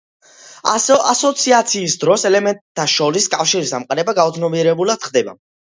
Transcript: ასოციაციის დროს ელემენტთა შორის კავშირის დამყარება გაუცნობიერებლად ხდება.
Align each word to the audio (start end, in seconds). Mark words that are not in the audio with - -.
ასოციაციის 1.09 1.97
დროს 2.05 2.25
ელემენტთა 2.31 2.87
შორის 2.97 3.31
კავშირის 3.37 3.77
დამყარება 3.77 4.19
გაუცნობიერებლად 4.23 5.11
ხდება. 5.11 5.41